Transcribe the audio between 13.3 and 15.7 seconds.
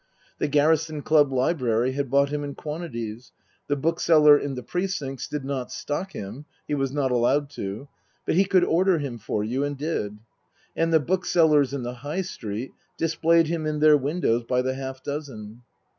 him in their windows by the half dozen.